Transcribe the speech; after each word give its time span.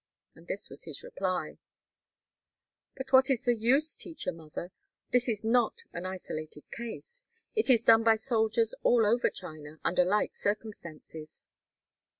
And 0.33 0.47
this 0.47 0.67
was 0.67 0.85
his 0.85 1.03
reply, 1.03 1.59
"But 2.97 3.13
what 3.13 3.29
is 3.29 3.45
the 3.45 3.53
use, 3.53 3.95
Teacher 3.95 4.31
Mother? 4.31 4.71
This 5.11 5.29
is 5.29 5.43
not 5.43 5.83
an 5.93 6.07
isolated 6.07 6.63
case. 6.71 7.27
It 7.55 7.69
is 7.69 7.83
done 7.83 8.03
by 8.03 8.15
the 8.15 8.23
soldiers 8.23 8.73
all 8.81 9.05
over 9.05 9.29
China, 9.29 9.79
under 9.85 10.03
like 10.03 10.35
circumstances!" 10.35 11.45